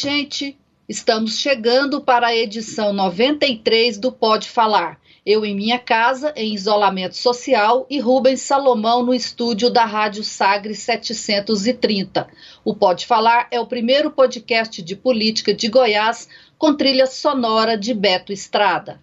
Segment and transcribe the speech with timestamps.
[0.00, 0.56] Gente.
[0.88, 4.98] Estamos chegando para a edição 93 do Pode Falar.
[5.26, 10.74] Eu em minha casa, em isolamento social, e Rubens Salomão no estúdio da Rádio Sagre
[10.74, 12.26] 730.
[12.64, 17.92] O Pode Falar é o primeiro podcast de política de Goiás com trilha sonora de
[17.92, 18.98] Beto Estrada.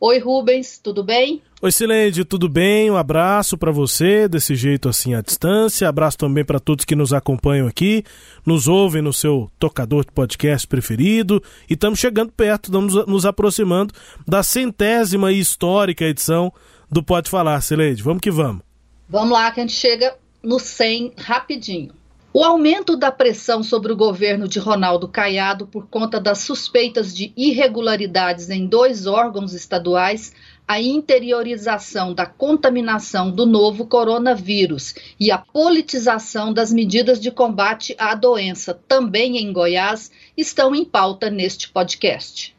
[0.00, 1.42] Oi, Rubens, tudo bem?
[1.60, 2.88] Oi, Sileide, tudo bem?
[2.88, 5.88] Um abraço para você, desse jeito assim à distância.
[5.88, 8.04] Abraço também para todos que nos acompanham aqui,
[8.46, 11.42] nos ouvem no seu tocador de podcast preferido.
[11.68, 13.92] E estamos chegando perto, estamos nos aproximando
[14.24, 16.52] da centésima e histórica edição
[16.88, 18.00] do Pode Falar, Sileide.
[18.00, 18.62] Vamos que vamos.
[19.08, 21.90] Vamos lá, que a gente chega no 100 rapidinho.
[22.38, 27.32] O aumento da pressão sobre o governo de Ronaldo Caiado por conta das suspeitas de
[27.36, 30.32] irregularidades em dois órgãos estaduais,
[30.64, 38.14] a interiorização da contaminação do novo coronavírus e a politização das medidas de combate à
[38.14, 42.56] doença também em Goiás estão em pauta neste podcast.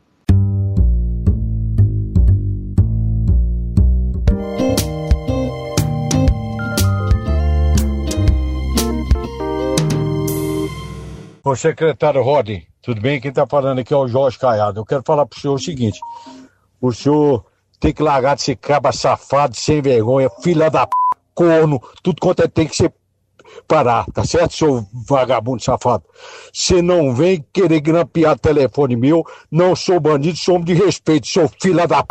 [11.42, 13.22] Ô secretário Rodin, tudo bem?
[13.22, 14.82] Quem está falando aqui é o Jorge Caiado.
[14.82, 16.00] Eu quero falar para o senhor o seguinte:
[16.82, 17.46] o senhor
[17.80, 20.94] tem que largar de ser caba safado, sem vergonha, filha da p,
[21.34, 22.94] corno, tudo quanto é tem que ser
[23.68, 26.04] parar, tá certo, seu vagabundo safado?
[26.54, 31.50] Você não vem querer grampear telefone meu, não sou bandido, sou homem de respeito, sou
[31.62, 32.10] filha da p,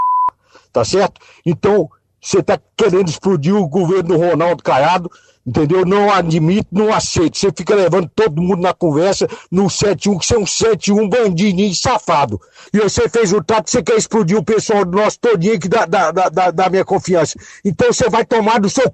[0.73, 1.21] tá certo?
[1.45, 1.91] Então,
[2.21, 5.11] você tá querendo explodir o governo do Ronaldo Caiado,
[5.49, 5.85] entendeu?
[5.87, 7.39] Não admito, não aceito.
[7.39, 11.75] Você fica levando todo mundo na conversa no 71, que você é um 71 bandidinho
[11.75, 12.39] safado.
[12.73, 16.11] E você fez o trato, você quer explodir o pessoal nosso todinho que dá, dá,
[16.11, 17.39] dá, dá minha confiança.
[17.65, 18.93] Então você vai tomar do seu.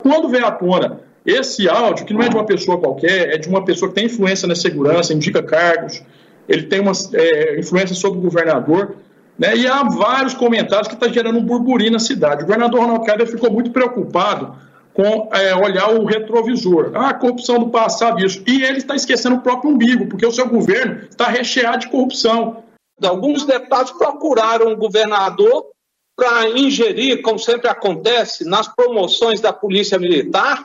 [0.00, 3.48] Quando vem à tona esse áudio, que não é de uma pessoa qualquer, é de
[3.48, 6.02] uma pessoa que tem influência na segurança, indica cargos,
[6.48, 8.96] ele tem uma é, influência sobre o governador,
[9.38, 9.54] né?
[9.54, 12.44] E há vários comentários que estão tá gerando um burburinho na cidade.
[12.44, 14.56] O governador Ronaldo Caiado ficou muito preocupado
[14.98, 16.90] com é, olhar o retrovisor.
[16.92, 18.42] Ah, corrupção do passado, isso.
[18.48, 22.64] E ele está esquecendo o próprio umbigo, porque o seu governo está recheado de corrupção.
[23.00, 25.66] Alguns deputados procuraram o governador
[26.16, 30.64] para ingerir, como sempre acontece, nas promoções da Polícia Militar,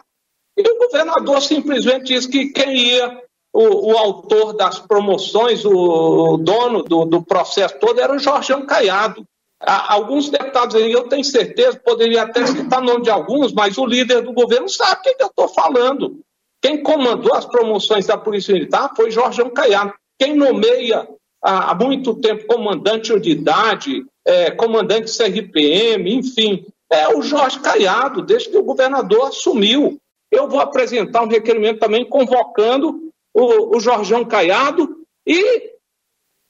[0.58, 3.22] e o governador simplesmente disse que quem ia,
[3.54, 8.66] o, o autor das promoções, o, o dono do, do, processo todo, era o Jorgeão
[8.66, 9.24] Caiado
[9.66, 13.86] alguns deputados aí, eu tenho certeza, poderia até citar o nome de alguns, mas o
[13.86, 16.20] líder do governo sabe o que, eu estou falando.
[16.62, 19.94] Quem comandou as promoções da Polícia Militar foi Jorge Caiado.
[20.20, 21.08] Quem nomeia
[21.42, 28.50] há muito tempo comandante de unidade, é, comandante CRPM, enfim, é o Jorge Caiado, desde
[28.50, 29.98] que o governador assumiu.
[30.32, 35.73] Eu vou apresentar um requerimento também convocando o, o Jorgeão Caiado e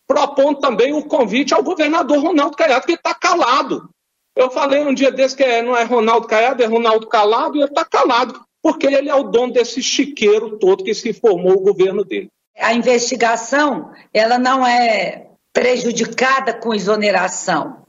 [0.08, 3.90] propondo também o convite ao governador Ronaldo Caiado, que está calado.
[4.36, 7.62] Eu falei um dia desse que é, não é Ronaldo Caiado, é Ronaldo Calado, e
[7.62, 11.62] ele está calado, porque ele é o dono desse chiqueiro todo que se formou o
[11.62, 12.30] governo dele.
[12.58, 17.84] A investigação, ela não é prejudicada com exoneração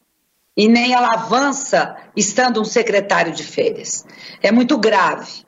[0.57, 4.05] e nem ela avança estando um secretário de férias.
[4.43, 5.45] É muito grave,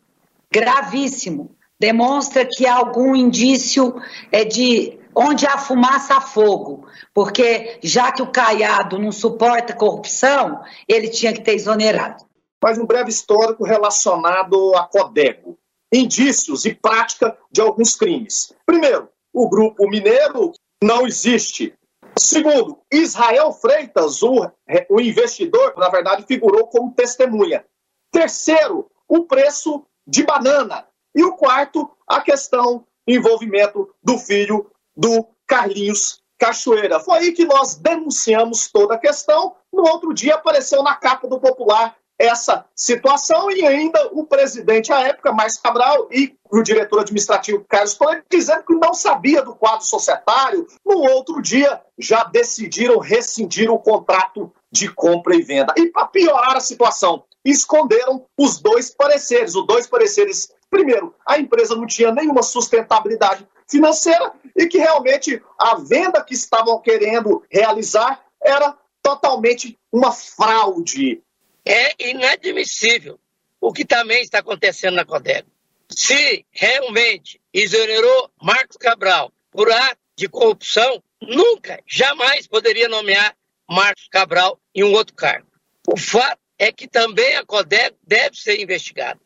[0.50, 1.54] gravíssimo.
[1.78, 3.94] Demonstra que há algum indício
[4.32, 10.62] é, de onde há fumaça há fogo, porque já que o Caiado não suporta corrupção,
[10.86, 12.26] ele tinha que ter exonerado.
[12.62, 15.58] Mas um breve histórico relacionado a Codego.
[15.92, 18.52] Indícios e prática de alguns crimes.
[18.66, 20.52] Primeiro, o grupo mineiro
[20.82, 21.72] não existe.
[22.18, 24.50] Segundo, Israel Freitas, o,
[24.90, 27.64] o investidor, na verdade, figurou como testemunha.
[28.10, 30.86] Terceiro, o preço de banana.
[31.14, 37.00] E o quarto, a questão envolvimento do filho do Carlinhos Cachoeira.
[37.00, 39.54] Foi aí que nós denunciamos toda a questão.
[39.72, 45.00] No outro dia apareceu na capa do Popular essa situação e ainda o presidente à
[45.00, 49.84] época, Márcio Cabral, e o diretor administrativo Carlos Coelho, dizendo que não sabia do quadro
[49.84, 50.66] societário.
[50.84, 55.74] No outro dia, já decidiram rescindir o contrato de compra e venda.
[55.76, 59.54] E para piorar a situação, esconderam os dois pareceres.
[59.54, 65.76] Os dois pareceres, primeiro, a empresa não tinha nenhuma sustentabilidade financeira e que realmente a
[65.76, 71.22] venda que estavam querendo realizar era totalmente uma fraude.
[71.64, 73.18] É inadmissível
[73.60, 75.48] o que também está acontecendo na Codego.
[75.90, 83.36] Se realmente exonerou Marcos Cabral por ato de corrupção, nunca, jamais poderia nomear
[83.68, 85.46] Marcos Cabral em um outro cargo.
[85.86, 89.20] O fato é que também a Codego deve ser investigada.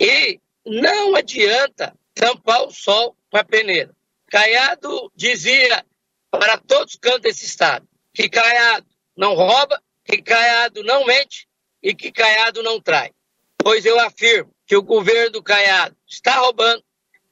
[0.00, 3.94] E não adianta tampar o sol a peneira.
[4.26, 5.84] Caiado dizia
[6.30, 8.86] para todos os cantos desse Estado que Caiado
[9.16, 11.48] não rouba, que Caiado não mente
[11.82, 13.12] e que Caiado não trai.
[13.58, 16.82] Pois eu afirmo que o governo do Caiado está roubando,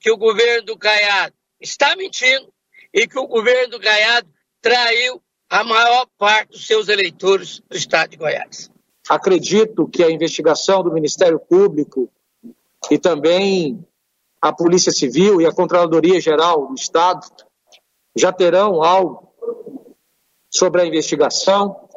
[0.01, 2.53] que o governo do Caiado está mentindo
[2.93, 4.29] e que o governo do Caiado
[4.61, 8.71] traiu a maior parte dos seus eleitores do estado de Goiás.
[9.09, 12.11] Acredito que a investigação do Ministério Público
[12.91, 13.85] e também
[14.43, 17.25] a Polícia Civil e a Controladoria Geral do Estado
[18.17, 19.33] já terão algo
[20.51, 21.89] sobre a investigação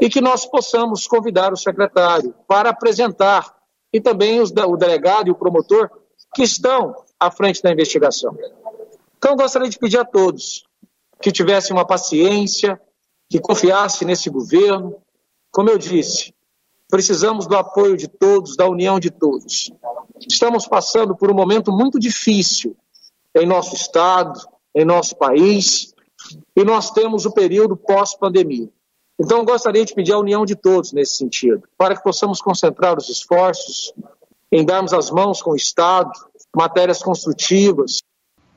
[0.00, 3.56] e que nós possamos convidar o secretário para apresentar
[3.90, 5.90] e também os, o delegado e o promotor
[6.34, 8.36] que estão à frente da investigação.
[9.16, 10.66] Então, gostaria de pedir a todos
[11.20, 12.80] que tivessem uma paciência,
[13.30, 15.00] que confiassem nesse governo.
[15.50, 16.34] Como eu disse,
[16.90, 19.70] precisamos do apoio de todos, da união de todos.
[20.28, 22.76] Estamos passando por um momento muito difícil
[23.34, 24.40] em nosso estado,
[24.74, 25.94] em nosso país,
[26.56, 28.68] e nós temos o período pós-pandemia.
[29.20, 33.08] Então, gostaria de pedir a união de todos nesse sentido, para que possamos concentrar os
[33.08, 33.92] esforços
[34.50, 36.10] em darmos as mãos com o Estado,
[36.54, 37.98] matérias construtivas.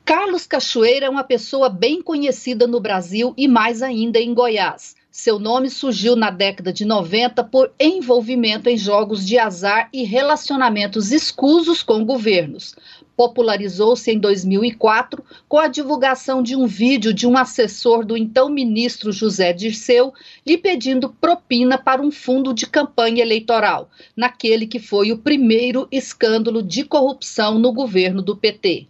[0.04, 4.95] Carlos Cachoeira é uma pessoa bem conhecida no Brasil e mais ainda em Goiás.
[5.18, 11.10] Seu nome surgiu na década de 90 por envolvimento em jogos de azar e relacionamentos
[11.10, 12.76] escusos com governos
[13.16, 19.10] popularizou-se em 2004 com a divulgação de um vídeo de um assessor do então ministro
[19.10, 20.12] José Dirceu
[20.46, 26.62] lhe pedindo propina para um fundo de campanha eleitoral, naquele que foi o primeiro escândalo
[26.62, 28.86] de corrupção no governo do PT.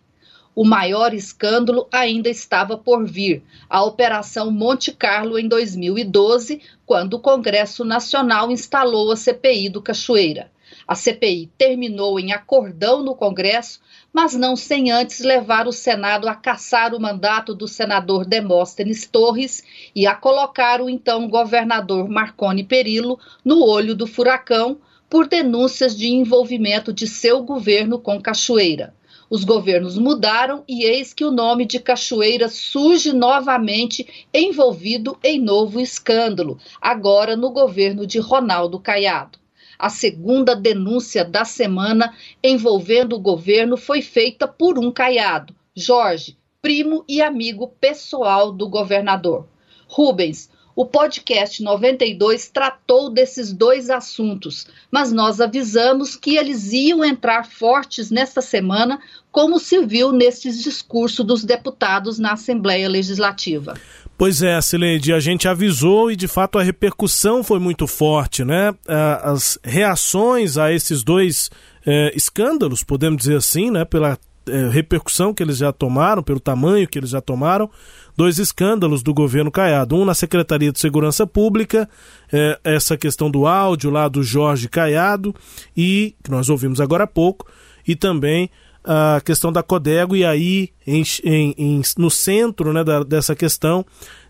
[0.56, 7.20] O maior escândalo ainda estava por vir, a Operação Monte Carlo em 2012, quando o
[7.20, 10.50] Congresso Nacional instalou a CPI do Cachoeira.
[10.88, 16.34] A CPI terminou em acordão no Congresso, mas não sem antes levar o Senado a
[16.34, 19.62] caçar o mandato do senador Demóstenes Torres
[19.94, 24.78] e a colocar o então governador Marconi Perillo no olho do furacão
[25.10, 28.95] por denúncias de envolvimento de seu governo com Cachoeira.
[29.28, 35.80] Os governos mudaram e eis que o nome de Cachoeira surge novamente envolvido em novo
[35.80, 39.38] escândalo, agora no governo de Ronaldo Caiado.
[39.76, 47.04] A segunda denúncia da semana envolvendo o governo foi feita por um caiado, Jorge, primo
[47.08, 49.46] e amigo pessoal do governador.
[49.88, 57.46] Rubens, o podcast 92 tratou desses dois assuntos, mas nós avisamos que eles iam entrar
[57.46, 59.00] fortes nesta semana,
[59.32, 63.72] como se viu nesses discursos dos deputados na Assembleia Legislativa.
[64.18, 68.74] Pois é, Sileide, a gente avisou e de fato a repercussão foi muito forte, né?
[69.22, 71.50] As reações a esses dois
[71.86, 73.84] é, escândalos, podemos dizer assim, né?
[73.84, 74.18] Pela
[74.48, 77.68] é, repercussão que eles já tomaram, pelo tamanho que eles já tomaram,
[78.16, 79.94] dois escândalos do governo Caiado.
[79.94, 81.88] Um na Secretaria de Segurança Pública,
[82.32, 85.34] é, essa questão do áudio lá do Jorge Caiado,
[85.76, 87.46] e que nós ouvimos agora há pouco,
[87.86, 88.50] e também
[88.82, 93.84] a questão da Codego e aí em, em, em, no centro né, da, dessa questão,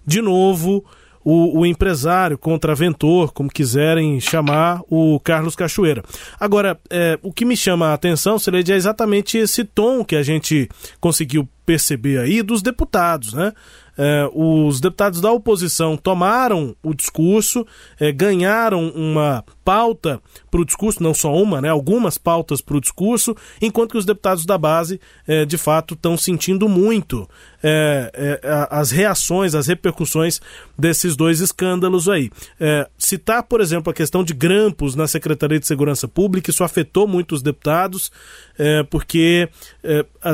[0.05, 0.83] de novo,
[1.23, 6.03] o, o, empresário, contraventor, como quiserem chamar, o Carlos Cachoeira.
[6.41, 10.23] Agora, é, o que me chama a atenção, Celede, é exatamente esse tom que a
[10.23, 10.69] gente
[11.01, 13.53] conseguiu perceber aí dos deputados, né?
[13.99, 17.67] É, os deputados da oposição tomaram o discurso,
[17.99, 22.81] é, ganharam uma pauta para o discurso, não só uma, né, algumas pautas para o
[22.81, 27.29] discurso, enquanto que os deputados da base, é, de fato, estão sentindo muito
[28.71, 30.41] as reações, as repercussões
[30.79, 32.31] desses dois escândalos aí.
[32.97, 37.35] Citar, por exemplo, a questão de grampos na Secretaria de Segurança Pública, isso afetou muito
[37.35, 38.13] os deputados,
[38.89, 39.49] porque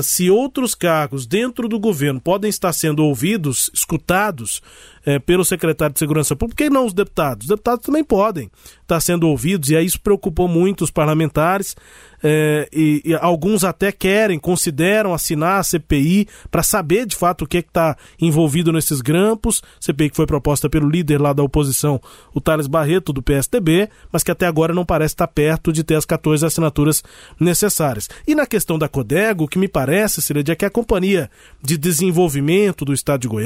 [0.02, 4.62] se outros cargos dentro do governo podem estar sendo ouvidos, escutados
[5.04, 7.44] é, pelo secretário de Segurança Pública, que não os deputados?
[7.44, 8.50] Os deputados também podem
[8.82, 11.74] estar sendo ouvidos, e aí isso preocupou muito os parlamentares,
[12.22, 17.46] é, e, e, alguns até querem, consideram assinar a CPI para saber de fato o
[17.48, 19.62] que é está envolvido nesses grampos.
[19.80, 22.00] CPI que foi proposta pelo líder lá da oposição,
[22.32, 25.96] o Thales Barreto, do PSDB, mas que até agora não parece estar perto de ter
[25.96, 27.02] as 14 assinaturas
[27.40, 28.08] necessárias.
[28.26, 31.30] E na questão da Codego, o que me parece, Cileide, é que a Companhia
[31.60, 33.41] de Desenvolvimento do Estado de Goiás,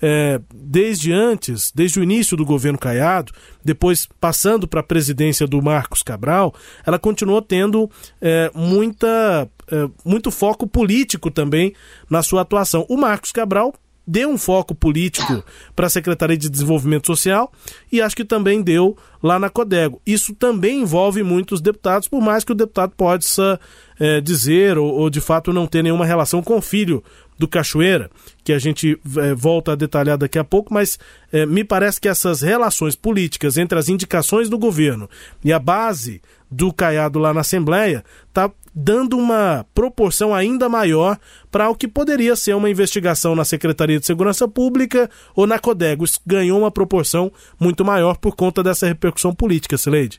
[0.00, 3.32] é, desde antes, desde o início do governo Caiado,
[3.64, 10.30] depois passando para a presidência do Marcos Cabral, ela continuou tendo é, muita, é, muito
[10.30, 11.74] foco político também
[12.10, 12.84] na sua atuação.
[12.88, 13.72] O Marcos Cabral
[14.06, 15.44] deu um foco político
[15.76, 17.52] para a Secretaria de Desenvolvimento Social
[17.90, 20.00] e acho que também deu lá na Codego.
[20.04, 23.60] Isso também envolve muitos deputados, por mais que o deputado possa
[23.98, 27.04] é, dizer ou, ou, de fato não ter nenhuma relação com o filho
[27.38, 28.10] do Cachoeira,
[28.44, 30.98] que a gente é, volta a detalhar daqui a pouco, mas
[31.32, 35.08] é, me parece que essas relações políticas entre as indicações do governo
[35.44, 36.20] e a base
[36.50, 41.18] do Caiado lá na Assembleia está dando uma proporção ainda maior
[41.50, 46.04] para o que poderia ser uma investigação na Secretaria de Segurança Pública ou na Codego.
[46.04, 50.18] Isso ganhou uma proporção muito maior por conta dessa repercussão política, Sileide.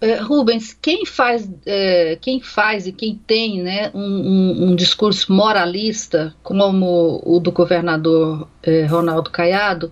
[0.00, 5.32] É, Rubens, quem faz, é, quem faz e quem tem né, um, um, um, discurso
[5.32, 9.90] moralista, como o do governador é, Ronaldo Caiado,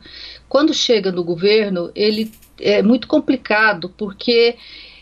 [0.49, 4.57] quando chega no governo, ele é muito complicado, porque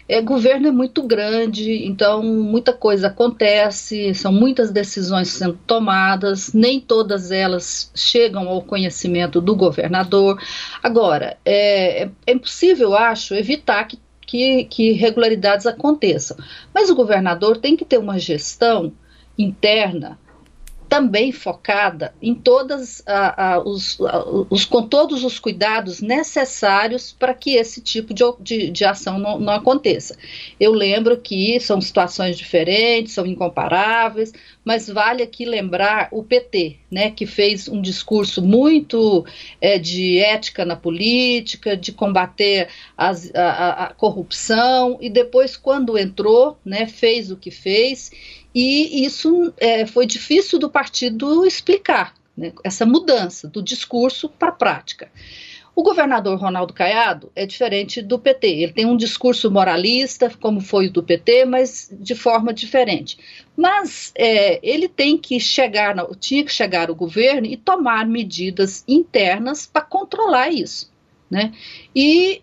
[0.08, 6.78] é, governo é muito grande, então muita coisa acontece, são muitas decisões sendo tomadas, nem
[6.78, 10.38] todas elas chegam ao conhecimento do governador.
[10.82, 16.36] Agora, é, é impossível, acho, evitar que que, que irregularidades aconteçam.
[16.72, 18.92] Mas o governador tem que ter uma gestão
[19.38, 20.18] interna
[20.94, 27.34] também focada em todas a, a, os, a, os, com todos os cuidados necessários para
[27.34, 30.16] que esse tipo de, de, de ação não, não, aconteça.
[30.58, 34.32] Eu lembro que são situações diferentes, são incomparáveis,
[34.64, 39.26] mas vale aqui lembrar o PT, né, que fez um discurso muito
[39.60, 46.86] é, de ética na política, de combater as, a, corrupção e depois quando entrou, né,
[46.86, 48.12] fez o que fez
[48.54, 54.52] e isso é, foi difícil do partido explicar, né, essa mudança do discurso para a
[54.52, 55.10] prática.
[55.76, 58.46] O governador Ronaldo Caiado é diferente do PT.
[58.46, 63.18] Ele tem um discurso moralista, como foi o do PT, mas de forma diferente.
[63.56, 69.66] Mas é, ele tem que chegar, tinha que chegar ao governo e tomar medidas internas
[69.66, 70.92] para controlar isso.
[71.28, 71.52] Né?
[71.94, 72.40] E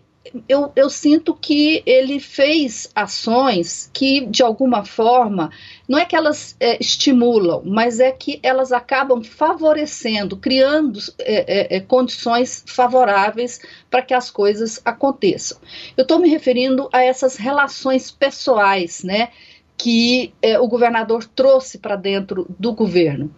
[0.48, 5.50] eu, eu, sinto que ele fez ações que, de alguma forma,
[5.88, 11.76] não é que elas é, estimulam, mas é que elas acabam favorecendo, criando é, é,
[11.76, 13.60] é condições favoráveis
[13.90, 15.58] para que as coisas aconteçam.
[15.96, 19.30] Eu estou me referindo a essas relações pessoais, né?
[19.82, 23.34] Que é, o governador trouxe para dentro do governo.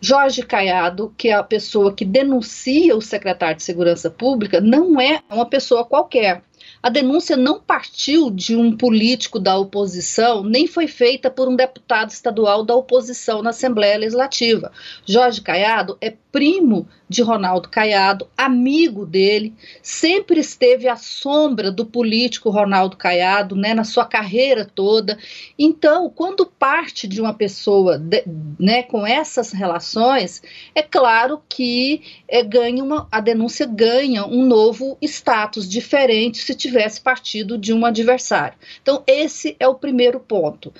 [0.00, 5.22] Jorge Caiado, que é a pessoa que denuncia o secretário de Segurança Pública, não é
[5.30, 6.42] uma pessoa qualquer.
[6.82, 12.10] A denúncia não partiu de um político da oposição, nem foi feita por um deputado
[12.10, 14.72] estadual da oposição na Assembleia Legislativa.
[15.06, 22.50] Jorge Caiado é primo de Ronaldo Caiado, amigo dele, sempre esteve à sombra do político
[22.50, 25.16] Ronaldo Caiado, né, na sua carreira toda.
[25.56, 28.24] Então, quando parte de uma pessoa, de,
[28.58, 30.42] né, com essas relações,
[30.74, 37.00] é claro que é, ganha uma, a denúncia ganha um novo status diferente se tivesse
[37.00, 38.58] partido de um adversário.
[38.82, 40.74] Então, esse é o primeiro ponto.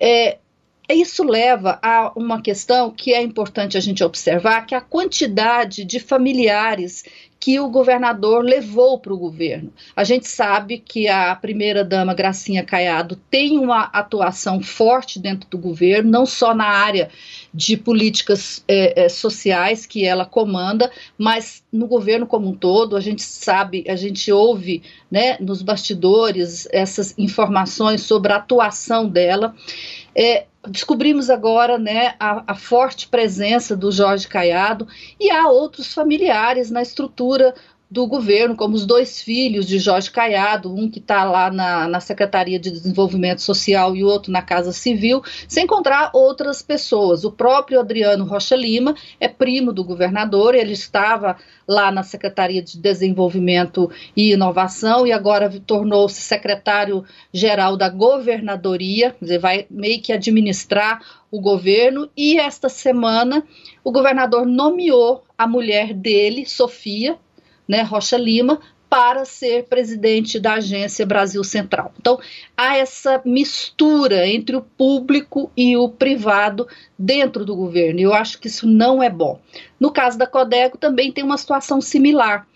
[0.00, 0.38] É,
[0.88, 5.84] isso leva a uma questão que é importante a gente observar, que é a quantidade
[5.84, 7.04] de familiares
[7.42, 9.72] que o governador levou para o governo.
[9.96, 16.08] A gente sabe que a primeira-dama Gracinha Caiado tem uma atuação forte dentro do governo,
[16.08, 17.10] não só na área
[17.52, 22.96] de políticas é, é, sociais que ela comanda, mas no governo como um todo.
[22.96, 29.52] A gente sabe, a gente ouve né, nos bastidores essas informações sobre a atuação dela.
[30.14, 34.86] É, descobrimos agora né, a, a, forte presença do Jorge Caiado
[35.18, 37.54] e há outros familiares na estrutura
[37.92, 42.00] do governo, como os dois filhos de Jorge Caiado, um que está lá na, na
[42.00, 47.22] Secretaria de Desenvolvimento Social e outro na Casa Civil, sem encontrar outras pessoas.
[47.22, 51.36] O próprio Adriano Rocha Lima é primo do governador, ele estava
[51.68, 59.66] lá na Secretaria de Desenvolvimento e Inovação e agora tornou-se secretário-geral da governadoria, dizer, vai
[59.70, 60.98] meio que administrar
[61.30, 62.08] o governo.
[62.16, 63.44] E esta semana
[63.84, 67.18] o governador nomeou a mulher dele, Sofia,
[67.72, 68.60] né, Rocha Lima,
[68.90, 71.94] para ser presidente da Agência Brasil Central.
[71.98, 72.20] Então,
[72.54, 78.00] há essa mistura entre o público e o privado dentro do governo.
[78.00, 79.40] E eu acho que isso não é bom.
[79.80, 82.46] No caso da Codego, também tem uma situação similar.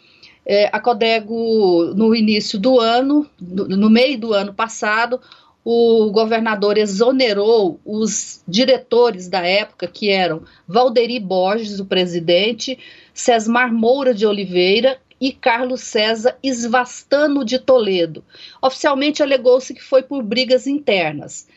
[0.45, 5.19] É, a Codego, no início do ano, no, no meio do ano passado,
[5.65, 12.79] o governador exonerou os diretores da época, que eram Valderi Borges, o presidente,
[13.15, 18.25] Cesmar Moura de Oliveira e Carlos César Esvastano de Toledo.
[18.61, 21.49] Oficialmente alegou-se que foi por brigas internas.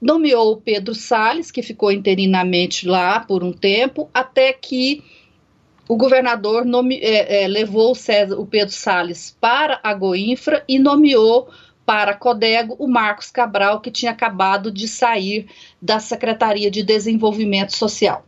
[0.00, 5.02] Nomeou Pedro Salles, que ficou interinamente lá por um tempo, até que
[5.88, 10.78] o governador nome, é, é, levou o, César, o Pedro Salles para a Goinfra e
[10.78, 11.48] nomeou
[11.86, 15.46] para Codego o Marcos Cabral, que tinha acabado de sair
[15.80, 18.26] da Secretaria de Desenvolvimento Social.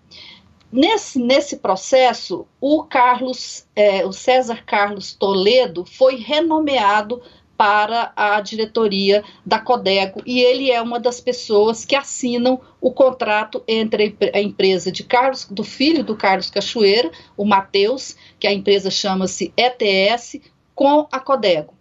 [0.73, 7.21] Nesse, nesse processo, o Carlos, é, o César Carlos Toledo foi renomeado
[7.57, 13.62] para a diretoria da Codego e ele é uma das pessoas que assinam o contrato
[13.69, 18.91] entre a empresa de Carlos, do filho do Carlos Cachoeira, o Matheus, que a empresa
[18.91, 20.41] chama-se ETS,
[20.75, 21.75] com a Codego.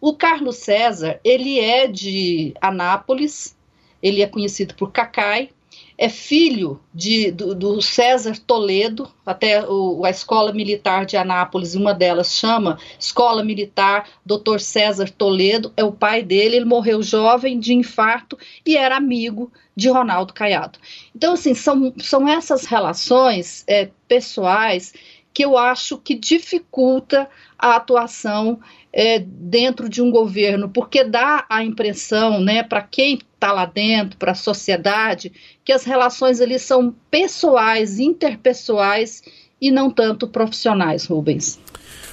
[0.00, 3.56] O Carlos César, ele é de Anápolis,
[4.02, 5.50] ele é conhecido por Cacai,
[5.96, 11.94] é filho de, do, do, César Toledo, até o, a Escola Militar de Anápolis, uma
[11.94, 14.58] delas chama Escola Militar Dr.
[14.58, 19.88] César Toledo, é o pai dele, ele morreu jovem de infarto e era amigo de
[19.88, 20.78] Ronaldo Caiado.
[21.14, 24.92] Então, assim, são, são essas relações é, pessoais
[25.32, 28.60] que eu acho que dificulta a atuação
[28.92, 34.18] é, dentro de um governo, porque dá a impressão, né, para quem está lá dentro,
[34.18, 35.32] para a sociedade,
[35.64, 39.22] que as relações ali são pessoais, interpessoais
[39.60, 41.58] e não tanto profissionais, Rubens.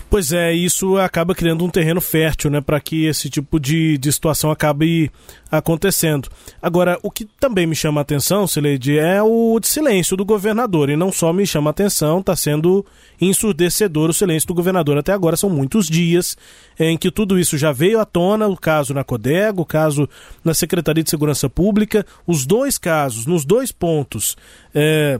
[0.10, 4.12] Pois é, isso acaba criando um terreno fértil, né, para que esse tipo de, de
[4.12, 5.12] situação acabe
[5.52, 6.28] acontecendo.
[6.60, 10.96] Agora, o que também me chama a atenção, Sileide, é o silêncio do governador, e
[10.96, 12.84] não só me chama a atenção, está sendo
[13.22, 14.98] ensurdecedor o silêncio do governador.
[14.98, 16.36] Até agora são muitos dias
[16.80, 20.10] em que tudo isso já veio à tona, o caso na Codego, o caso
[20.44, 24.36] na Secretaria de Segurança Pública, os dois casos, nos dois pontos,
[24.74, 25.20] é,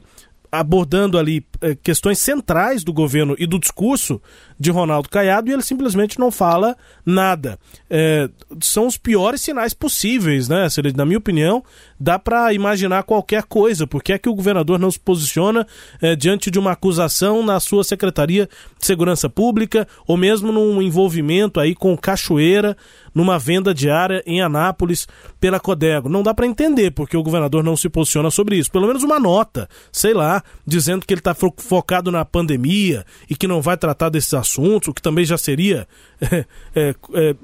[0.52, 4.22] abordando ali é, questões centrais do governo e do discurso
[4.60, 7.60] de Ronaldo Caiado e ele simplesmente não fala nada.
[7.90, 8.30] É,
[8.62, 10.68] são os piores sinais possíveis, né?
[10.96, 11.64] Na minha opinião,
[12.00, 13.86] dá para imaginar qualquer coisa.
[13.86, 15.66] Por que é que o governador não se posiciona
[16.02, 21.60] é, diante de uma acusação na sua Secretaria de Segurança Pública ou mesmo num envolvimento
[21.60, 22.76] aí com Cachoeira,
[23.20, 25.06] numa venda diária em Anápolis
[25.42, 26.08] pela Codego?
[26.08, 28.72] Não dá para entender porque o governador não se posiciona sobre isso.
[28.72, 33.48] Pelo menos uma nota, sei lá, dizendo que ele está focado na pandemia e que
[33.48, 35.86] não vai tratar desses assuntos o que também já seria
[36.22, 37.36] é, é, é,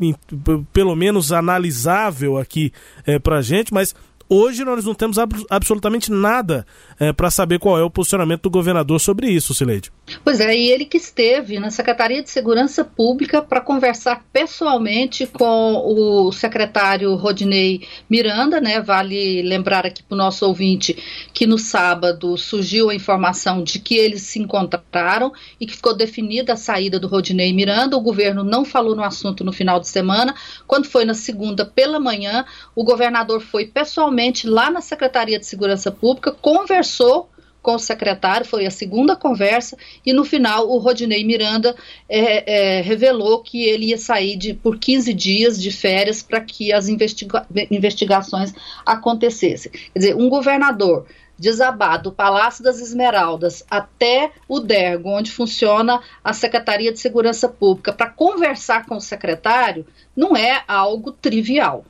[0.72, 2.72] pelo menos analisável aqui
[3.06, 3.94] é, para a gente, mas
[4.28, 6.66] Hoje nós não temos ab absolutamente nada
[7.00, 9.92] é, para saber qual é o posicionamento do governador sobre isso, Sileide.
[10.24, 15.76] Pois é, e ele que esteve na Secretaria de Segurança Pública para conversar pessoalmente com
[15.86, 18.82] o secretário Rodinei Miranda, né?
[18.82, 20.98] Vale lembrar aqui para o nosso ouvinte
[21.32, 26.54] que no sábado surgiu a informação de que eles se encontraram e que ficou definida
[26.54, 27.96] a saída do Rodinei Miranda.
[27.96, 30.34] O governo não falou no assunto no final de semana.
[30.66, 34.15] Quando foi na segunda pela manhã, o governador foi pessoalmente
[34.48, 37.30] lá na Secretaria de Segurança Pública, conversou
[37.66, 39.76] com o secretário, foi a segunda conversa,
[40.06, 41.76] e no final o Rodinei Miranda
[42.08, 46.72] é, é, revelou que ele ia sair de, por 15 dias de férias para que
[46.72, 48.54] as investiga investigações
[48.86, 49.72] acontecessem.
[49.72, 51.08] Quer dizer, um governador
[51.40, 57.92] desabado do Palácio das Esmeraldas até o DERGO, onde funciona a Secretaria de Segurança Pública,
[57.92, 61.84] para conversar com o secretário, não é algo trivial.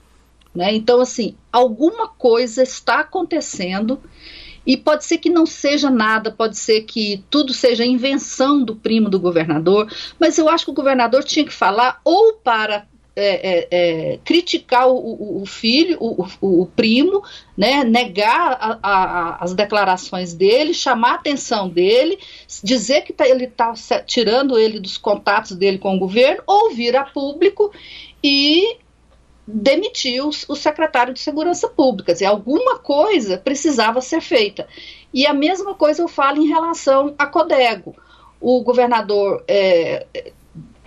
[0.55, 0.73] Né?
[0.73, 4.01] Então, assim, alguma coisa está acontecendo
[4.65, 9.09] e pode ser que não seja nada, pode ser que tudo seja invenção do primo
[9.09, 12.87] do governador, mas eu acho que o governador tinha que falar ou para
[13.17, 17.23] é, é, é, criticar o, o filho, o, o, primo,
[17.55, 22.19] né, negar a, a, as declarações dele, chamar a atenção dele,
[22.61, 23.73] dizer que tá, ele está
[24.05, 27.71] tirando ele dos contatos dele com o governo, ou vir a público
[28.21, 28.77] e
[29.47, 32.15] demitir o, secretário de Segurança Pública.
[32.19, 34.67] E alguma coisa precisava ser feita.
[35.13, 37.95] E a mesma coisa eu falo em relação a Codego.
[38.41, 40.05] O governador é,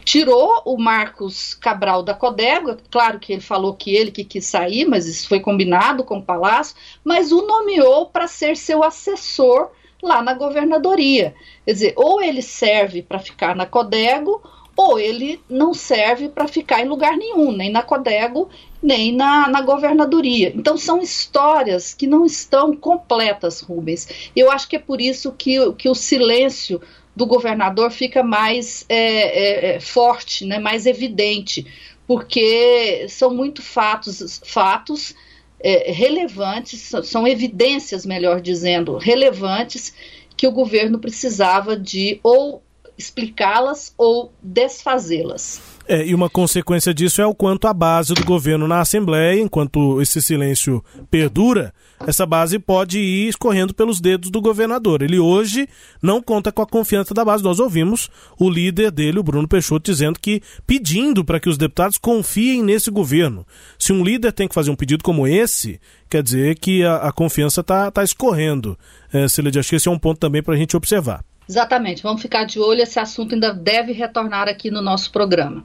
[0.05, 4.87] tirou o Marcos Cabral da Codega, claro que ele falou que ele que quis sair,
[4.87, 9.71] mas isso foi combinado com o Palácio, mas o nomeou para ser seu assessor
[10.03, 11.35] lá na governadoria.
[11.65, 14.43] Quer dizer, ou ele serve para ficar na Codego,
[14.79, 18.49] ou ele não serve para ficar em lugar nenhum, nem na Codego,
[18.81, 20.53] nem na, na governadoria.
[20.55, 24.31] Então, são histórias que não estão completas, Rubens.
[24.37, 26.81] Eu acho que é por isso que, que o silêncio
[27.17, 31.67] do governador fica mais é, é, é, forte, né, mais evidente,
[32.07, 35.13] porque são muito fatos, fatos
[35.59, 39.93] é, relevantes, são evidências, melhor dizendo, relevantes
[40.37, 42.63] que o governo precisava de ou
[42.99, 45.61] explicá-las ou desfazê-las.
[45.87, 50.03] É, e uma consequência disso é o quanto a base do governo na Assembleia, enquanto
[50.03, 51.73] esse silêncio perdura,
[52.07, 55.01] essa base pode ir escorrendo pelos dedos do governador.
[55.01, 55.67] Ele hoje
[56.03, 57.43] não conta com a confiança da base.
[57.43, 61.97] Nós ouvimos o líder dele, o Bruno Peixoto, dizendo que pedindo para que os deputados
[61.97, 63.47] confiem nesse governo.
[63.79, 65.81] Se um líder tem que fazer um pedido como esse,
[66.11, 68.79] quer dizer que a, a confiança está tá escorrendo.
[69.11, 71.25] É, Cília, acho que esse é um ponto também para a gente observar.
[71.49, 75.65] Exatamente, vamos ficar de olho, esse assunto ainda deve retornar aqui no nosso programa.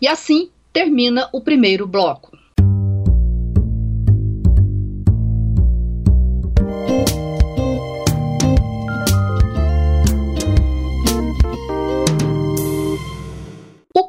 [0.00, 2.36] E assim termina o primeiro bloco.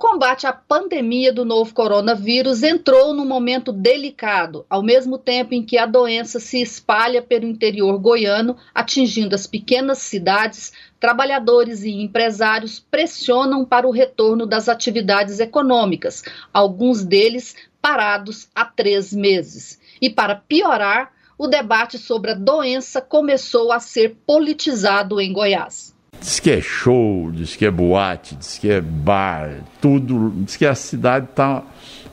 [0.01, 5.77] Combate à pandemia do novo coronavírus entrou num momento delicado, ao mesmo tempo em que
[5.77, 13.63] a doença se espalha pelo interior goiano, atingindo as pequenas cidades, trabalhadores e empresários pressionam
[13.63, 19.79] para o retorno das atividades econômicas, alguns deles parados há três meses.
[20.01, 25.95] E para piorar, o debate sobre a doença começou a ser politizado em Goiás.
[26.21, 30.31] Diz que é show, diz que é boate, diz que é bar, tudo.
[30.45, 31.63] Diz que a cidade está.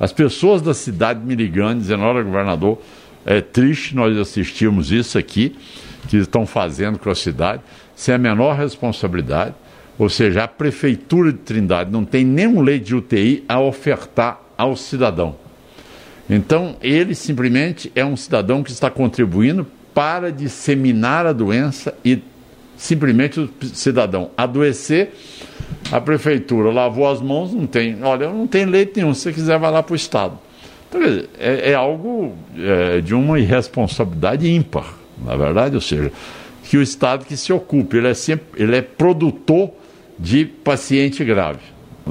[0.01, 2.81] As pessoas da cidade me ligando, dizendo: olha, governador,
[3.27, 5.55] é triste nós assistirmos isso aqui,
[6.09, 7.61] que estão fazendo com a cidade,
[7.95, 9.55] sem a menor responsabilidade.
[9.99, 14.75] Ou seja, a Prefeitura de Trindade não tem nenhum leite de UTI a ofertar ao
[14.75, 15.37] cidadão.
[16.31, 22.23] Então, ele simplesmente é um cidadão que está contribuindo para disseminar a doença e
[22.79, 25.11] simplesmente o cidadão adoecer,
[25.91, 29.59] a prefeitura lavou as mãos, não tem, olha, não tem leite nenhum, se você quiser
[29.59, 30.39] vai lá para o Estado.
[30.89, 31.03] Então,
[31.39, 36.11] é, é algo é, de uma irresponsabilidade ímpar, na verdade, ou seja,
[36.63, 39.71] que o Estado que se ocupe, ele é, sempre, ele é produtor
[40.19, 41.61] de paciente grave.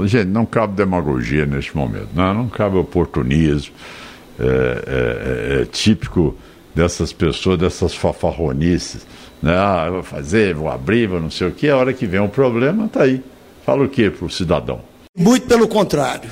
[0.04, 3.74] Gente, não cabe demagogia neste momento, não, não cabe oportunismo
[4.38, 6.38] é, é, é, é típico
[6.76, 9.08] dessas pessoas, dessas fafarronices
[9.42, 9.54] né?
[9.56, 12.30] Ah, vou fazer, vou abrir, vou não sei o que, a hora que vem o
[12.30, 13.22] problema, está aí.
[13.66, 14.82] Fala o que para o cidadão?
[15.18, 16.30] Muito pelo contrário.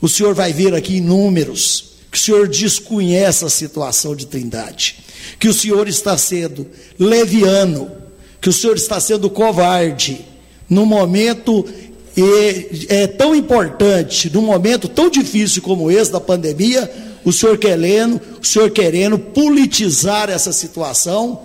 [0.00, 4.96] O senhor vai ver aqui em números que o senhor desconhece a situação de Trindade,
[5.38, 6.66] que o senhor está sendo
[6.98, 7.90] leviano,
[8.40, 10.24] que o senhor está sendo covarde,
[10.68, 11.66] num momento
[12.16, 16.90] é, é tão importante, num momento tão difícil como esse da pandemia,
[17.24, 21.42] o senhor querendo, o senhor querendo politizar essa situação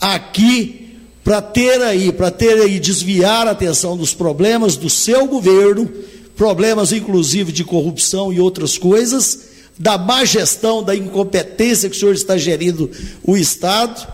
[0.00, 5.90] aqui para ter aí, para ter aí desviar a atenção dos problemas do seu governo,
[6.36, 9.40] problemas inclusive de corrupção e outras coisas,
[9.78, 12.90] da má gestão, da incompetência que o senhor está gerindo
[13.24, 14.06] o Estado,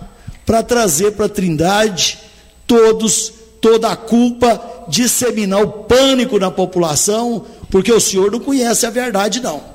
[0.47, 2.19] para trazer para a Trindade
[2.67, 8.91] todos toda a culpa, disseminar o pânico na população, porque o senhor não conhece a
[8.91, 9.72] verdade não.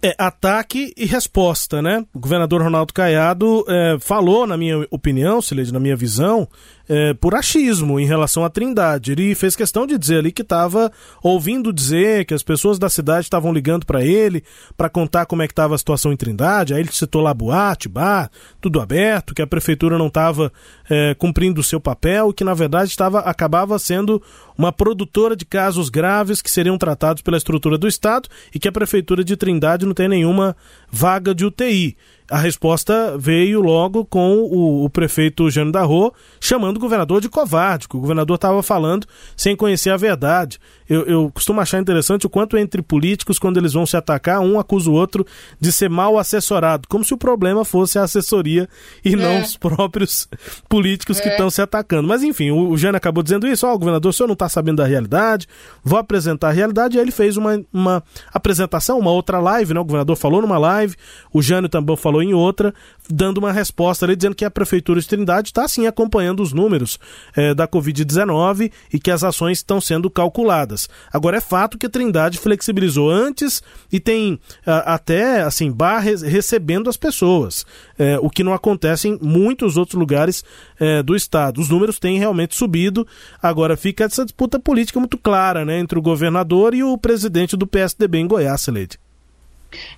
[0.00, 2.04] É, ataque e resposta, né?
[2.14, 6.46] O governador Ronaldo Caiado é, falou, na minha opinião, Sileide, na minha visão,
[6.88, 9.12] é, por achismo em relação à Trindade.
[9.12, 10.90] Ele fez questão de dizer ali que estava
[11.22, 14.42] ouvindo dizer que as pessoas da cidade estavam ligando para ele
[14.76, 16.72] para contar como é que estava a situação em Trindade.
[16.72, 20.52] Aí ele citou lá boate, bar, tudo aberto, que a prefeitura não estava
[20.88, 24.22] é, cumprindo o seu papel, que na verdade estava acabava sendo
[24.56, 28.72] uma produtora de casos graves que seriam tratados pela estrutura do Estado e que a
[28.72, 30.56] prefeitura de Trindade não tem nenhuma
[30.90, 31.96] vaga de UTI.
[32.30, 37.88] A resposta veio logo com o, o prefeito Jânio Darro chamando o governador de covarde,
[37.88, 40.58] que o governador estava falando sem conhecer a verdade.
[40.88, 44.58] Eu, eu, costumo achar interessante o quanto entre políticos, quando eles vão se atacar, um
[44.58, 45.26] acusa o outro
[45.60, 48.68] de ser mal assessorado, como se o problema fosse a assessoria
[49.04, 49.16] e é.
[49.16, 50.28] não os próprios
[50.68, 51.22] políticos é.
[51.22, 52.08] que estão se atacando.
[52.08, 54.48] Mas enfim, o, o Jânio acabou dizendo isso, ó, oh, governador, o senhor não está
[54.48, 55.46] sabendo da realidade,
[55.82, 59.80] vou apresentar a realidade, e aí ele fez uma, uma apresentação, uma outra live, né?
[59.80, 60.94] O governador falou numa live,
[61.32, 62.74] o Jânio também falou em outra,
[63.10, 66.98] dando uma resposta ali, dizendo que a Prefeitura de Trindade está sim acompanhando os números
[67.36, 70.88] é, da Covid-19 e que as ações estão sendo calculadas.
[71.12, 76.96] Agora é fato que a Trindade flexibilizou antes e tem até assim bar recebendo as
[76.96, 77.64] pessoas,
[77.98, 80.44] é, o que não acontece em muitos outros lugares
[80.78, 81.60] é, do estado.
[81.60, 83.06] Os números têm realmente subido.
[83.42, 87.66] Agora fica essa disputa política muito clara, né, entre o governador e o presidente do
[87.66, 88.98] PSDB em Goiás, Leide.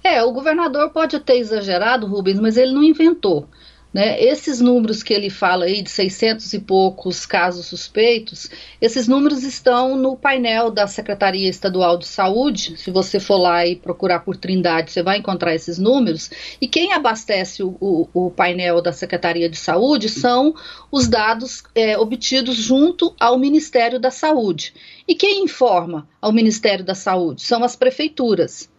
[0.03, 3.49] É, o governador pode ter exagerado, Rubens, mas ele não inventou.
[3.93, 4.23] Né?
[4.23, 8.49] Esses números que ele fala aí de 600 e poucos casos suspeitos,
[8.81, 12.77] esses números estão no painel da Secretaria Estadual de Saúde.
[12.77, 16.31] Se você for lá e procurar por Trindade, você vai encontrar esses números.
[16.61, 20.55] E quem abastece o, o, o painel da Secretaria de Saúde são
[20.93, 24.73] os dados é, obtidos junto ao Ministério da Saúde.
[25.07, 28.71] E quem informa ao Ministério da Saúde são as prefeituras.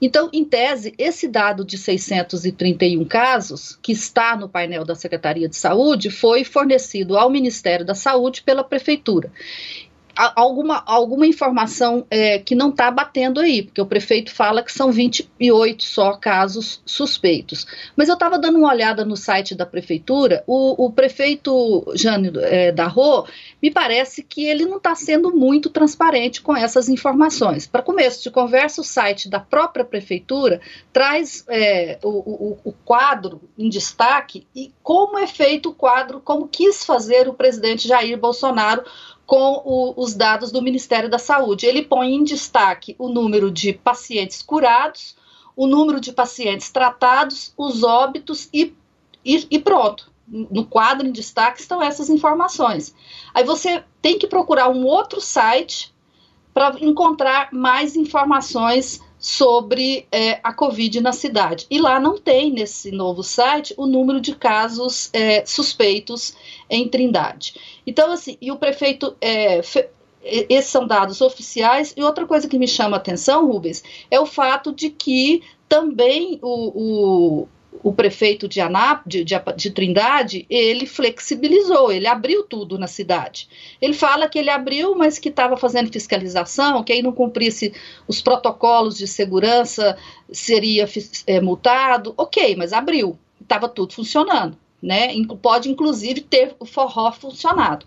[0.00, 5.56] Então, em tese, esse dado de 631 casos, que está no painel da Secretaria de
[5.56, 9.32] Saúde, foi fornecido ao Ministério da Saúde pela Prefeitura
[10.34, 14.90] alguma, alguma informação é, que não está batendo aí, porque o prefeito fala que são
[14.90, 17.66] 28 só casos suspeitos.
[17.96, 22.72] Mas eu estava dando uma olhada no site da prefeitura, o, o prefeito Jânio é,
[22.72, 23.26] Darro,
[23.62, 27.66] me parece que ele não está sendo muito transparente com essas informações.
[27.66, 30.60] Para começo de conversa, o site da própria prefeitura
[30.92, 36.48] traz é, o, o, o quadro em destaque e como é feito o quadro, como
[36.48, 38.82] quis fazer o presidente Jair Bolsonaro
[39.28, 41.66] com o, os dados do Ministério da Saúde.
[41.66, 45.14] Ele põe em destaque o número de pacientes curados,
[45.54, 48.74] o número de pacientes tratados, os óbitos e,
[49.22, 50.10] e, e pronto.
[50.26, 52.94] No quadro em destaque estão essas informações.
[53.34, 55.94] Aí você tem que procurar um outro site
[56.54, 61.66] para encontrar mais informações sobre é, a Covid na cidade.
[61.70, 66.34] E lá não tem, nesse novo site, o número de casos é, suspeitos
[66.70, 67.54] em Trindade.
[67.86, 69.16] Então, assim, e o prefeito.
[69.20, 69.88] É, fe,
[70.22, 71.94] esses são dados oficiais.
[71.96, 76.38] E outra coisa que me chama a atenção, Rubens, é o fato de que também
[76.42, 77.48] o, o
[77.82, 83.48] o prefeito de, Anap, de, de, de, Trindade, ele flexibilizou, ele abriu tudo na cidade.
[83.80, 87.72] Ele fala que ele abriu, mas que estava fazendo fiscalização, que aí não cumprisse
[88.06, 89.96] os protocolos de segurança
[90.30, 90.88] seria
[91.26, 92.14] é, multado.
[92.16, 95.08] Ok, mas abriu, estava tudo funcionando, né?
[95.40, 97.86] Pode inclusive ter o forró funcionado.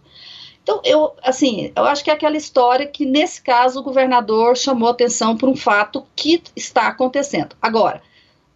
[0.63, 4.89] Então, eu, assim, eu acho que é aquela história que, nesse caso, o governador chamou
[4.89, 7.55] atenção por um fato que está acontecendo.
[7.59, 8.01] Agora,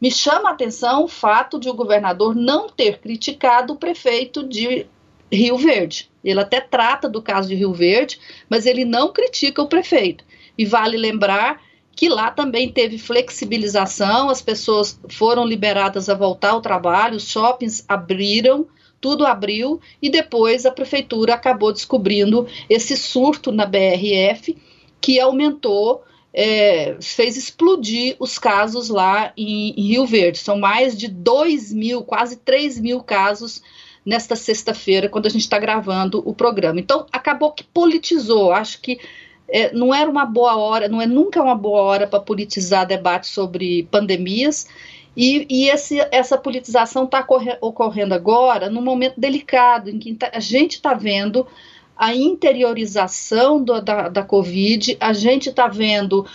[0.05, 4.85] me chama a atenção o fato de o governador não ter criticado o prefeito de
[5.33, 6.11] Rio Verde.
[6.23, 10.23] Ele até trata do caso de Rio Verde, mas ele não critica o prefeito.
[10.55, 11.59] E vale lembrar
[11.95, 17.83] que lá também teve flexibilização, as pessoas foram liberadas a voltar ao trabalho, os shoppings
[17.87, 18.67] abriram,
[19.01, 24.55] tudo abriu e depois a prefeitura acabou descobrindo esse surto na BRF
[25.01, 26.03] que aumentou
[26.37, 30.37] é, fez explodir os casos lá em, em, Rio Verde.
[30.37, 33.63] São mais de 2 mil, quase 3 mil casos
[34.05, 36.77] nesta sexta-feira, quando a gente está gravando o programa.
[36.77, 38.51] Então, acabou que politizou.
[38.51, 38.99] Acho que
[39.47, 43.27] é, não era uma boa hora, não é nunca uma boa hora para politizar debate
[43.27, 44.67] sobre pandemias.
[45.15, 47.25] E, e esse, essa politização está
[47.61, 51.47] ocorrendo agora num momento delicado, em que tá, a gente está vendo
[51.95, 56.25] a interiorização do, da, da Covid, a gente está vendo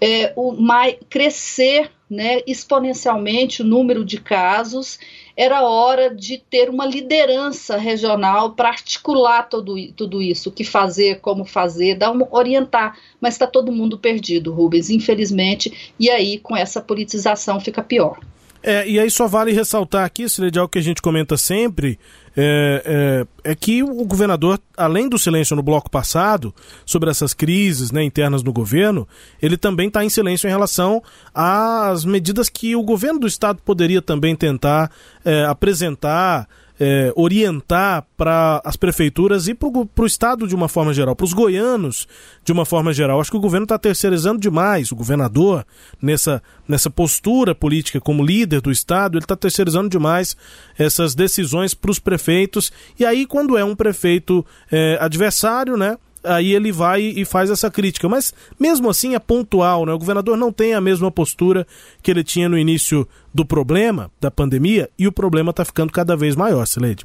[0.00, 4.98] é, o mais, crescer né, exponencialmente o número de casos.
[5.36, 11.20] Era hora de ter uma liderança regional para articular tudo, tudo isso, o que fazer,
[11.20, 12.98] como fazer, dar um, orientar.
[13.20, 18.18] Mas está todo mundo perdido, Rubens, infelizmente, e aí com essa politização fica pior.
[18.62, 21.98] É, e aí só vale ressaltar aqui, Cid, algo que a gente comenta sempre,
[22.42, 26.54] é, é, é, que o governador, além do silêncio no bloco passado,
[26.86, 29.06] sobre essas crises né, internas no governo,
[29.42, 31.02] ele também está em silêncio em relação
[31.34, 34.90] às medidas que o governo do estado poderia também tentar
[35.22, 36.48] é, apresentar
[36.80, 41.34] é, orientar para as prefeituras e para o Estado de uma forma geral, para os
[41.34, 42.08] goianos
[42.42, 43.20] de uma forma geral.
[43.20, 45.66] Acho que o governo está terceirizando demais, o governador,
[46.00, 50.34] nessa, nessa postura política como líder do Estado, ele está terceirizando demais
[50.78, 52.72] essas decisões para os prefeitos.
[52.98, 55.98] E aí, quando é um prefeito é, adversário, né?
[56.24, 58.08] Aí ele vai e faz essa crítica.
[58.08, 59.92] Mas mesmo assim é pontual, né?
[59.92, 61.66] O governador não tem a mesma postura
[62.02, 66.16] que ele tinha no início do problema, da pandemia, e o problema está ficando cada
[66.16, 67.04] vez maior, Sileide.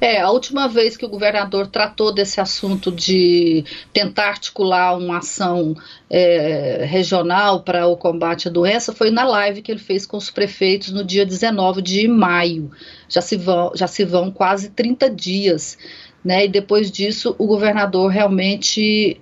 [0.00, 5.76] É, a última vez que o governador tratou desse assunto de tentar articular uma ação
[6.10, 10.30] é, regional para o combate à doença foi na live que ele fez com os
[10.30, 12.70] prefeitos no dia 19 de maio.
[13.08, 15.78] Já se vão, já se vão quase 30 dias
[16.24, 16.44] né?
[16.44, 19.20] E depois disso, o governador realmente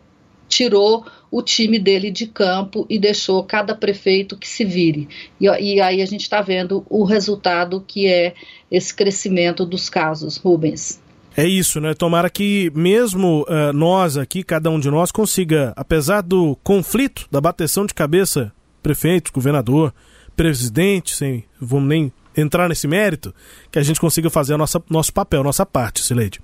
[0.48, 5.08] tirou o time dele de campo e deixou cada prefeito que se vire.
[5.40, 8.34] E, e aí a gente está vendo o resultado que é
[8.70, 11.00] esse crescimento dos casos, Rubens.
[11.36, 11.92] É isso, né?
[11.92, 17.40] Tomara que mesmo uh, nós aqui, cada um de nós, consiga, apesar do conflito, da
[17.40, 18.50] bateção de cabeça,
[18.82, 19.92] prefeito, governador,
[20.34, 23.34] presidente, sem vamos nem entrar nesse mérito,
[23.70, 26.40] que a gente consiga fazer nossa, nosso papel, nossa parte, Sileide.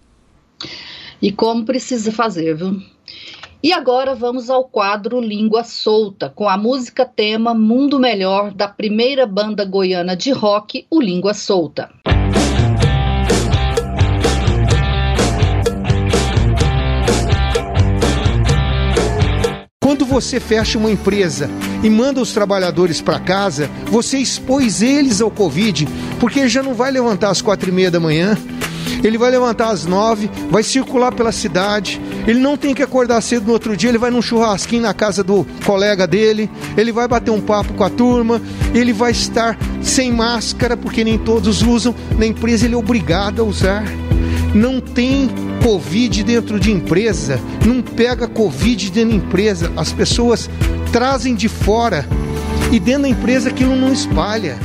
[1.20, 2.82] E como precisa fazer, viu?
[3.62, 9.24] E agora vamos ao quadro Língua Solta, com a música tema Mundo Melhor da primeira
[9.24, 11.88] banda goiana de rock, o Língua Solta.
[19.80, 21.48] Quando você fecha uma empresa
[21.84, 25.86] e manda os trabalhadores para casa, você expôs eles ao Covid,
[26.18, 28.36] porque já não vai levantar às quatro e meia da manhã,
[29.02, 32.00] ele vai levantar às nove, vai circular pela cidade.
[32.26, 33.90] Ele não tem que acordar cedo no outro dia.
[33.90, 36.50] Ele vai num churrasquinho na casa do colega dele.
[36.76, 38.40] Ele vai bater um papo com a turma.
[38.74, 41.94] Ele vai estar sem máscara, porque nem todos usam.
[42.16, 43.84] Na empresa ele é obrigado a usar.
[44.54, 45.30] Não tem
[45.62, 47.40] Covid dentro de empresa.
[47.66, 49.72] Não pega Covid dentro de empresa.
[49.76, 50.48] As pessoas
[50.92, 52.06] trazem de fora.
[52.70, 54.58] E dentro da empresa aquilo não espalha.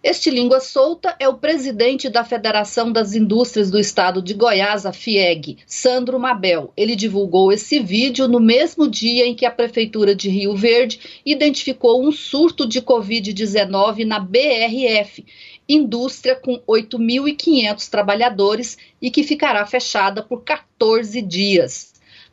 [0.00, 4.92] Este língua solta é o presidente da Federação das Indústrias do Estado de Goiás, a
[4.92, 6.72] FIEG, Sandro Mabel.
[6.76, 12.06] Ele divulgou esse vídeo no mesmo dia em que a Prefeitura de Rio Verde identificou
[12.06, 15.26] um surto de Covid-19 na BRF,
[15.68, 21.87] indústria com 8.500 trabalhadores e que ficará fechada por 14 dias.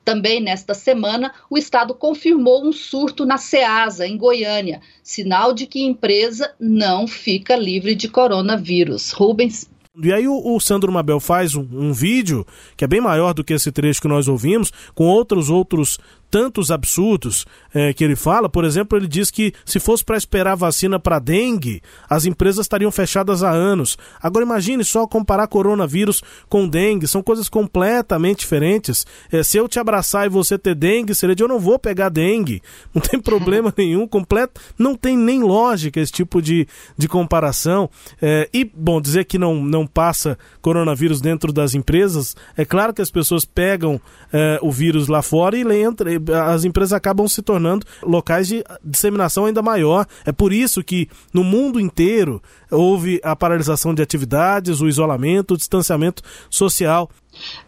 [0.05, 5.83] Também nesta semana, o Estado confirmou um surto na SEASA, em Goiânia, sinal de que
[5.83, 9.11] a empresa não fica livre de coronavírus.
[9.11, 9.67] Rubens.
[10.03, 12.45] E aí o, o Sandro Mabel faz um, um, vídeo
[12.77, 15.97] que é bem maior do que esse trecho que nós ouvimos, com outros outros
[16.29, 18.49] tantos absurdos é, que ele fala.
[18.49, 22.91] Por exemplo, ele diz que se fosse para esperar vacina para dengue, as empresas estariam
[22.91, 23.97] fechadas há anos.
[24.21, 29.05] Agora imagine só comparar coronavírus com dengue, são coisas completamente diferentes.
[29.31, 32.09] É, se eu te abraçar e você ter dengue, seria de eu não vou pegar
[32.09, 32.61] dengue.
[32.93, 34.61] Não tem problema nenhum, completo.
[34.77, 37.89] Não tem nem lógica esse tipo de, de comparação.
[38.21, 43.01] É, e, bom, dizer que não, não passa coronavírus dentro das empresas, é claro que
[43.01, 43.99] as pessoas pegam
[44.31, 46.14] é, o vírus lá fora e entra,
[46.51, 50.05] as empresas acabam se tornando locais de disseminação ainda maior.
[50.25, 55.57] É por isso que no mundo inteiro houve a paralisação de atividades, o isolamento, o
[55.57, 57.09] distanciamento social.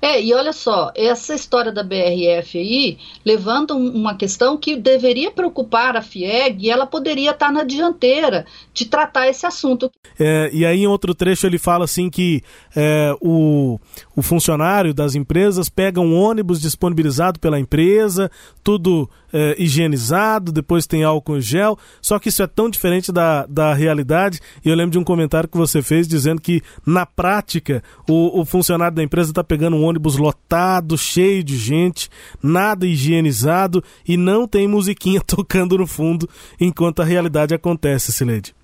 [0.02, 5.96] É, e olha só, essa história da BRF aí levanta uma questão que deveria preocupar
[5.96, 9.92] a FIEG e ela poderia estar na dianteira de tratar esse assunto.
[10.20, 12.42] É, e aí, em outro trecho, ele fala assim que
[12.76, 13.80] é, o,
[14.16, 18.32] o funcionário das empresas pega um ônibus disponibilizado pela empresa,
[18.64, 23.46] tudo é, higienizado, depois tem álcool em gel, só que isso é tão diferente da,
[23.46, 24.40] da realidade.
[24.64, 28.46] E eu lembro de um comentário que você fez dizendo que, na prática, o, o
[28.46, 32.10] funcionário da empresa está pegando um ônibus lotado, cheio de gente,
[32.42, 36.28] nada higienizado e não tem musiquinha tocando no fundo
[36.60, 38.56] enquanto a realidade acontece, Sileide.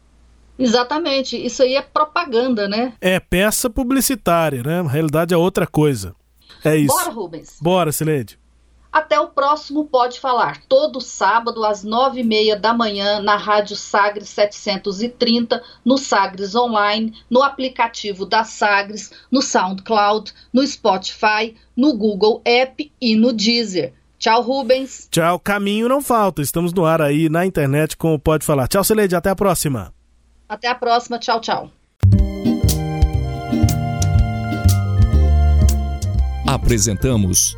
[0.58, 2.94] Exatamente, isso aí é propaganda, né?
[3.02, 4.82] É peça publicitária, né?
[4.82, 6.16] A realidade é outra coisa.
[6.64, 6.96] É isso.
[6.96, 7.58] Bora, Rubens.
[7.62, 8.38] Bora, Sileide.
[8.94, 13.76] Até o próximo Pode Falar, todo sábado às nove e meia da manhã na Rádio
[13.76, 22.40] Sagres 730, no Sagres Online, no aplicativo da Sagres, no SoundCloud, no Spotify, no Google
[22.46, 23.94] App e no Deezer.
[24.20, 25.08] Tchau, Rubens.
[25.10, 26.44] Tchau, caminho não falta.
[26.44, 28.68] Estamos no ar aí na internet com o Pode Falar.
[28.68, 29.92] Tchau, Celede, até a próxima.
[30.48, 31.72] Até a próxima, tchau, tchau.
[36.48, 37.58] Apresentamos